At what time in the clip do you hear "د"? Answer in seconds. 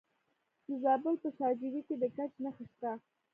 0.67-0.69, 2.01-2.03